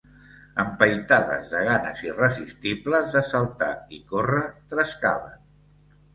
Empaitades 0.61 1.51
de 1.55 1.61
ganes 1.67 2.01
irresistibles 2.07 3.13
de 3.17 3.23
saltar 3.33 3.69
i 3.99 4.01
córrer, 4.15 4.43
trescaven 4.75 5.39